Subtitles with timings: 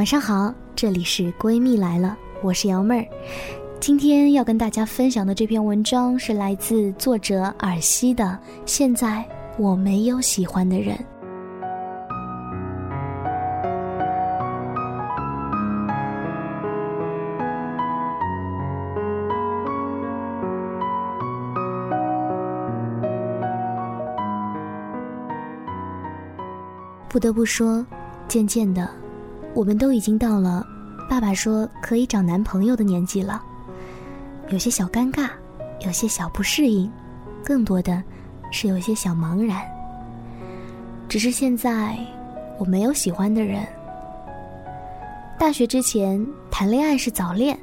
[0.00, 3.06] 晚上好，这里是闺蜜来了，我是瑶妹儿。
[3.78, 8.38] 今天要跟大家分享的这篇文章是来自作者尔西的。
[8.64, 9.22] 现在
[9.58, 10.98] 我没有喜欢的人。
[27.06, 27.84] 不得不说，
[28.26, 28.88] 渐渐的，
[29.54, 30.66] 我们都已经到了
[31.08, 33.42] 爸爸说可以找男朋友的年纪了。
[34.48, 35.28] 有些小尴尬，
[35.84, 36.90] 有些小不适应，
[37.44, 38.02] 更多的
[38.50, 39.60] 是有些小茫然。
[41.08, 41.98] 只是现在，
[42.58, 43.66] 我没有喜欢的人。
[45.38, 47.58] 大学之前谈恋爱是早恋，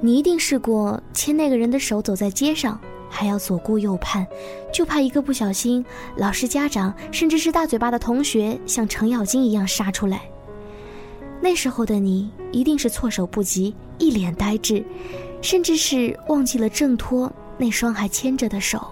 [0.00, 2.78] 你一定试过牵那个人的手走在街上。
[3.16, 4.26] 还要左顾右盼，
[4.72, 5.84] 就怕一个不小心，
[6.16, 10.22] 老师、家长，甚至是大嘴巴的同学像程咬金一样杀出来。
[11.44, 14.82] 那时候的你一定是措手不及，一脸呆滞，
[15.42, 18.82] 甚至是忘记了挣脱那双还牵着的手。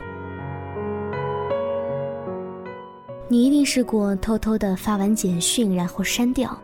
[3.27, 6.55] 你一定试过偷偷的发完简讯然后删掉，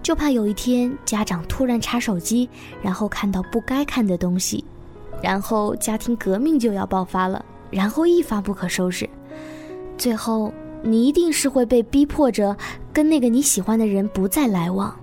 [0.00, 2.48] 就怕有一天家长突然查手机，
[2.80, 4.64] 然后看到不该看的东西。
[5.20, 9.10] 然后家庭革命就要爆发了，然后一发不可收拾，
[9.98, 10.54] 最后
[10.84, 12.56] 你一定是会被逼迫着
[12.92, 14.96] 跟那个你喜欢的人不再来往。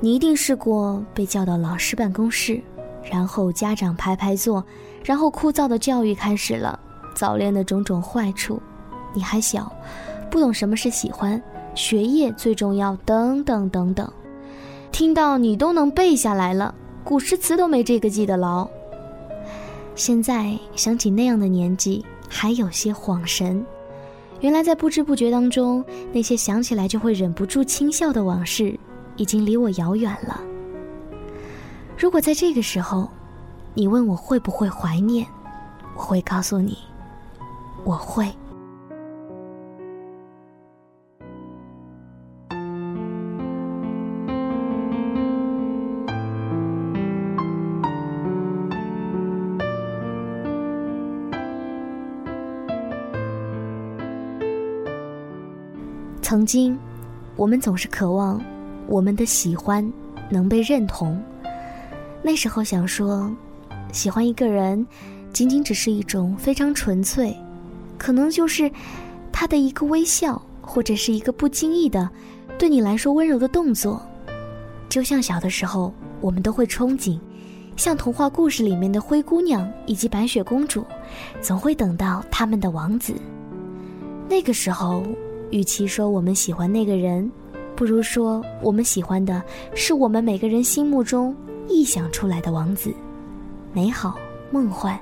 [0.00, 2.60] 你一定试过被叫到老师办公室，
[3.10, 4.64] 然后家长排排坐，
[5.04, 6.78] 然后枯燥的教育开始了，
[7.14, 8.62] 早恋的种种坏处，
[9.12, 9.72] 你还小，
[10.30, 11.42] 不懂什么是喜欢，
[11.74, 14.08] 学业最重要，等等等等。
[14.92, 18.68] 听到你都能背下来了，古诗词都没这个记得牢。
[19.96, 23.64] 现在想起那样的年纪，还有些恍神。
[24.40, 28.78] 原来在不知不觉当中，那些想起来就会忍不住轻笑的往事，
[29.18, 30.40] 已经离我遥远了。
[31.98, 33.10] 如果在这个时候，
[33.74, 35.26] 你问我会不会怀念，
[35.96, 36.78] 我会告诉你，
[37.84, 38.32] 我会。
[56.20, 56.78] 曾经，
[57.36, 58.38] 我们总是渴望
[58.88, 59.86] 我们的喜欢
[60.30, 61.22] 能被认同。
[62.22, 63.30] 那时候想说，
[63.92, 64.84] 喜欢一个人，
[65.32, 67.36] 仅仅只是一种非常纯粹，
[67.98, 68.70] 可能就是
[69.30, 72.08] 他的一个微笑，或者是一个不经意的
[72.58, 74.02] 对你来说温柔的动作。
[74.88, 77.18] 就像小的时候，我们都会憧憬，
[77.76, 80.84] 像童话故事里面的灰姑娘以及白雪公主，
[81.40, 83.14] 总会等到他们的王子。
[84.28, 85.02] 那个时候。
[85.50, 87.32] 与其说我们喜欢那个人，
[87.78, 89.40] 不如说我们喜欢的
[89.72, 91.32] 是我们每个人心目中
[91.68, 92.92] 臆想出来的王子，
[93.72, 94.18] 美好
[94.50, 94.98] 梦幻，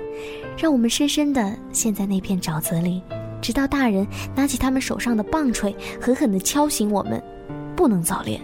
[0.59, 3.01] 让我们深深的陷在那片沼泽里，
[3.41, 7.19] 直到大人拿起他们手上的棒槌，狠狠的敲醒我们，
[7.75, 8.39] 不能早恋，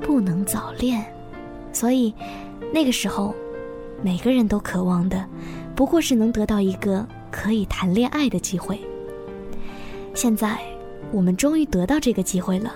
[0.00, 1.04] 不能早恋。
[1.70, 2.14] 所以，
[2.72, 3.34] 那个时候，
[4.02, 5.22] 每个人都渴望的，
[5.74, 8.80] 不过是能得到一个可以谈恋爱的机会。
[10.14, 10.58] 现在，
[11.12, 12.74] 我们终于得到这个机会了，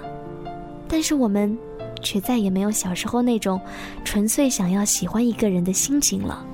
[0.89, 1.57] 但是我们
[2.03, 3.61] 却再也没有小时候那种
[4.05, 6.45] 纯粹想要喜欢一个人的心情了。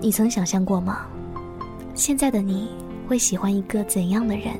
[0.00, 1.06] 你曾想象过吗？
[1.94, 2.68] 现在的你
[3.08, 4.54] 会喜欢一个怎样的人？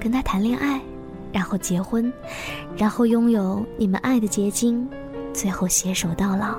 [0.00, 0.80] 跟他谈恋爱，
[1.32, 2.12] 然后结婚，
[2.76, 4.88] 然后拥有你们爱的结晶，
[5.32, 6.56] 最后携手到老。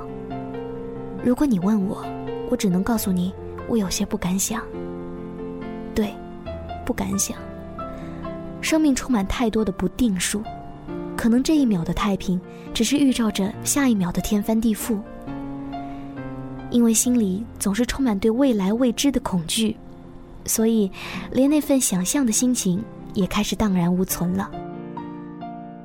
[1.24, 2.04] 如果你问我，
[2.50, 3.34] 我只能告诉你，
[3.68, 4.62] 我有些不敢想。
[5.94, 6.14] 对。
[6.86, 7.36] 不敢想，
[8.66, 10.42] 生命充满太多的不定数，
[11.16, 12.42] 可能这一秒的太平，
[12.74, 15.00] 只是预兆着下一秒的天翻地覆。
[16.72, 19.78] 因为心里总是充满对未来未知的恐惧，
[20.46, 20.92] 所以
[21.32, 22.84] 连那份想象的心情
[23.14, 24.50] 也开始荡然无存了。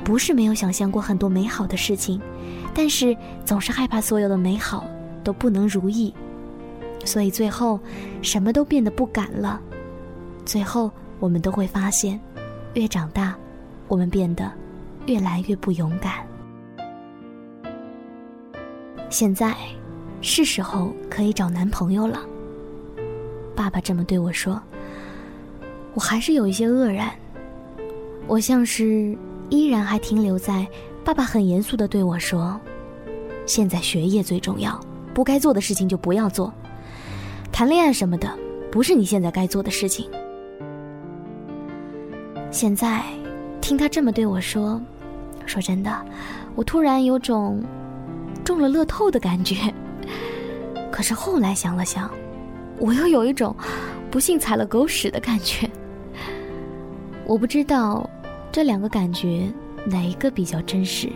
[0.03, 2.19] 不是没有想象过很多美好的事情，
[2.73, 4.87] 但是总是害怕所有的美好
[5.23, 6.15] 都不能如意，
[7.05, 7.79] 所以最后
[8.23, 9.61] 什么都变得不敢了。
[10.47, 12.19] 最后，我们都会发现，
[12.75, 13.37] 越长大，
[13.89, 14.51] 我们变得
[15.07, 16.25] 越来越不勇敢。
[19.09, 19.57] 现在，
[20.21, 22.21] 是时候可以找男朋友了。
[23.57, 24.63] 爸爸这么对我说，
[25.95, 27.11] 我还是有一些愕然。
[28.29, 29.19] 我像是
[29.49, 30.65] 依然还停留在
[31.05, 32.59] 爸爸很严肃的对我说
[33.47, 34.79] ：“现在学业最重要，
[35.13, 36.53] 不该做的事情就不要做，
[37.51, 38.33] 谈恋爱什么的，
[38.71, 40.09] 不是你现在该做的事情。”
[42.51, 43.03] 现在
[43.61, 44.81] 听他这么对我说，
[45.47, 46.05] 说真的，
[46.55, 47.63] 我突然有种
[48.45, 49.73] 中了乐透的感觉。
[50.91, 52.11] 可是后来想了想，
[52.79, 53.55] 我又有一种
[54.11, 55.71] 不幸踩了狗屎的感觉。
[57.25, 58.09] 我不知道
[58.51, 59.49] 这两个感觉
[59.85, 61.09] 哪一个比较真实。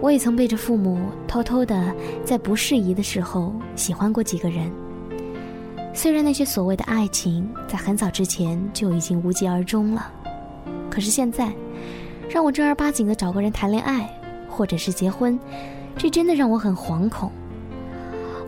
[0.00, 1.92] 我也曾背着父母偷偷的
[2.24, 4.70] 在不适宜的时候喜欢过几个人。
[5.92, 10.10] 虽然那些所谓的爱情在很早之前就已经无疾而终了，
[10.88, 11.52] 可是现在
[12.28, 14.08] 让我正儿八经的找个人谈恋爱，
[14.48, 15.38] 或者是结婚，
[15.96, 17.30] 这真的让我很惶恐。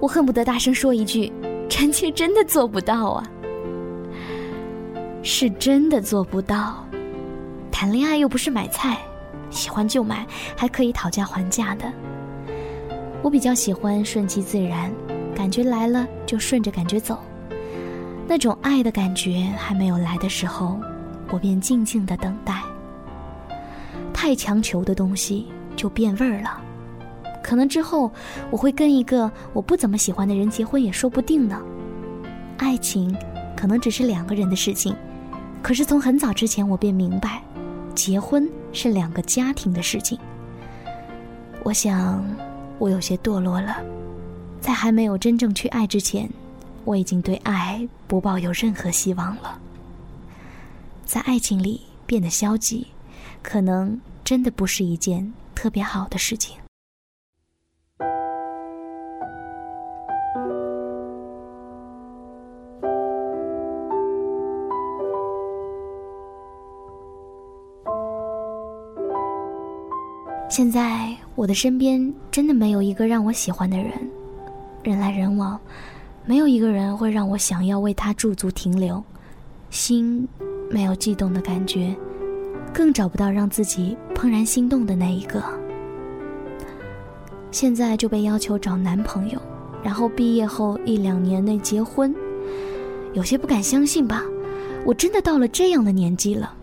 [0.00, 1.32] 我恨不得大声说一句
[1.68, 3.28] ：“臣妾真的做不到啊！”
[5.22, 6.84] 是真的做不到。
[7.70, 8.98] 谈恋爱又不是买菜。
[9.50, 11.84] 喜欢就买，还可以讨价还价的。
[13.20, 14.90] 我比较喜欢顺其自然，
[15.34, 17.18] 感觉来了就顺着感觉走。
[18.32, 20.80] 那种爱的感觉还没有来的时候，
[21.30, 22.62] 我便静静的等待。
[24.10, 26.58] 太强求的东西就变味儿了，
[27.42, 28.10] 可能之后
[28.50, 31.60] 我会跟一个我不怎么喜欢的人结婚也说不定呢。
[32.56, 33.14] 爱情
[33.54, 34.96] 可能只是两个人的事情，
[35.60, 37.42] 可是从很早之前我便明白。
[37.94, 40.18] 结婚是两个家庭的事情。
[41.62, 42.24] 我想，
[42.78, 43.76] 我有些堕落了，
[44.58, 46.26] 在还没有真正去爱之前，
[46.84, 49.58] 我已经对爱不抱有任何希望了。
[51.04, 52.86] 在爱情里变得消极，
[53.42, 56.56] 可能真的不是一件特别好的事情。
[70.48, 73.90] 现在我的身边真的没有一个让我喜欢的人，
[74.82, 75.58] 人来人往，
[76.24, 79.02] 没有一个人会让我想要为他驻足停留，
[79.70, 80.26] 心
[80.70, 81.94] 没有悸动的感觉，
[82.72, 85.42] 更找不到让自己怦然心动的那一个。
[87.50, 89.40] 现在就被要求找男朋友，
[89.82, 92.14] 然后毕业后一两年内结婚，
[93.12, 94.22] 有些不敢相信吧？
[94.86, 96.54] 我真的到了这样的年纪了。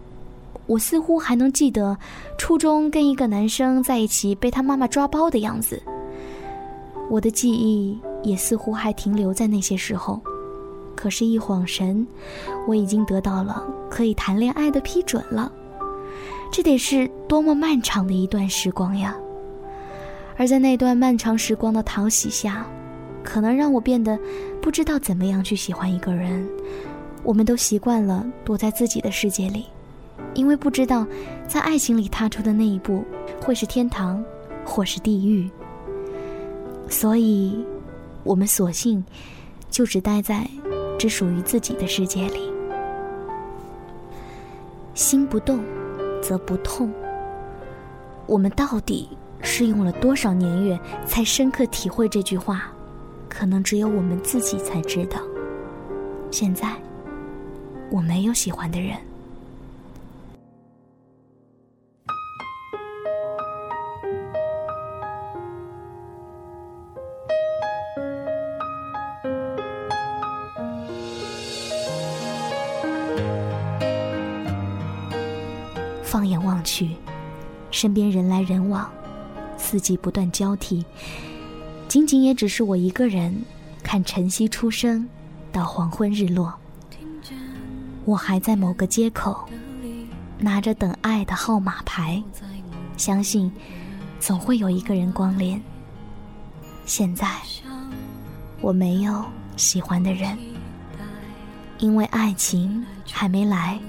[0.65, 1.97] 我似乎还能记得
[2.37, 5.81] 初中跟一个男生在一起被他妈妈抓包的样子。
[7.09, 10.21] 我的记忆也似乎还停留在那些时候，
[10.95, 12.05] 可是，一晃神，
[12.67, 15.51] 我已经得到了可以谈恋爱的批准了。
[16.51, 19.15] 这得是多么漫长的一段时光呀！
[20.35, 22.65] 而在那段漫长时光的讨喜下，
[23.23, 24.17] 可能让我变得
[24.61, 26.47] 不知道怎么样去喜欢一个人。
[27.23, 29.65] 我们都习惯了躲在自己的世界里。
[30.33, 31.05] 因为不知道，
[31.47, 33.03] 在爱情里踏出的那一步，
[33.41, 34.23] 会是天堂，
[34.65, 35.49] 或是地狱。
[36.87, 37.65] 所以，
[38.23, 39.03] 我们索性
[39.69, 40.47] 就只待在
[40.97, 42.51] 只属于自己的世界里。
[44.93, 45.63] 心不动，
[46.21, 46.91] 则不痛。
[48.25, 49.09] 我们到底
[49.41, 52.71] 是用了多少年月，才深刻体会这句话？
[53.29, 55.19] 可能只有我们自己才知道。
[56.31, 56.75] 现在，
[57.89, 58.97] 我没有喜欢的人。
[76.09, 76.89] 放眼望去，
[77.69, 78.89] 身边人来人往，
[79.59, 80.83] 四季不断交替，
[81.87, 83.45] 仅仅也只是我一个人
[83.83, 85.07] 看晨曦初升
[85.51, 86.51] 到黄昏日落。
[88.05, 89.47] 我还在某个街口，
[90.39, 92.23] 拿着等爱的号码牌，
[92.97, 93.51] 相信
[94.19, 95.61] 总会有一个人光临。
[96.87, 97.27] 现在
[98.61, 99.23] 我没有
[99.57, 100.35] 喜欢的人，
[101.77, 103.79] 因为爱情还没来，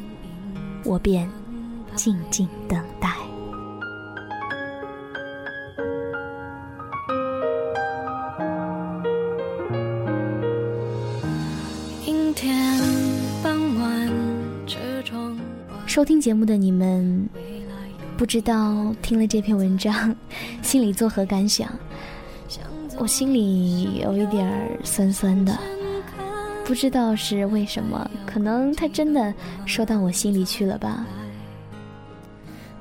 [0.84, 1.26] 我便。
[1.94, 3.10] 静静等待。
[15.86, 17.28] 收听节目的你们，
[18.16, 20.14] 不知道听了这篇文章，
[20.62, 21.68] 心里作何感想？
[22.98, 25.58] 我心里有一点酸酸的，
[26.64, 29.34] 不知道是为什么，可能他真的
[29.66, 31.04] 说到我心里去了吧。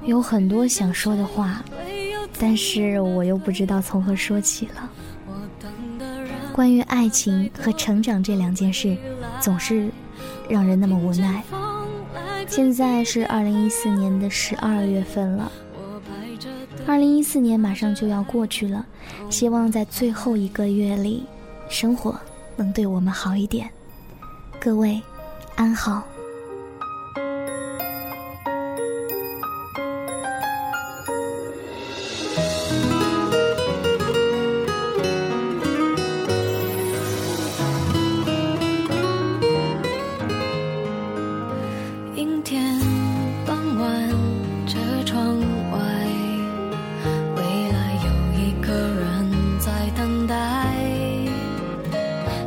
[0.09, 1.63] 有很多想说的话，
[2.39, 4.89] 但是我又不知道从何说起了。
[6.51, 8.97] 关于爱情和成长这两件事，
[9.39, 9.91] 总是
[10.49, 11.43] 让人那么无奈。
[12.47, 15.51] 现在是二零一四年的十二月份了，
[16.87, 18.83] 二零一四年马上就要过去了，
[19.29, 21.27] 希望在最后一个月里，
[21.69, 22.19] 生活
[22.55, 23.69] 能对我们好一点。
[24.59, 24.99] 各位，
[25.55, 26.03] 安好。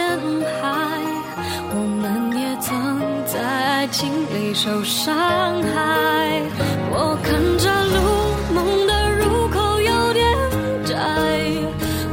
[0.00, 1.00] 人海
[1.74, 5.14] 我们也曾在爱情里受伤
[5.62, 6.42] 害
[6.90, 7.64] 我看着
[7.94, 7.98] 路
[8.54, 10.24] 梦的入口有点
[10.84, 10.96] 窄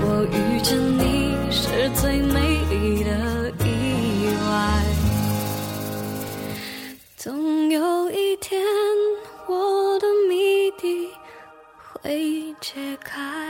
[0.04, 2.36] 我遇见你是最美
[2.70, 4.84] 丽的意外。
[7.16, 8.62] 总有一天
[9.48, 11.10] 我的谜底
[11.94, 13.47] 会解开。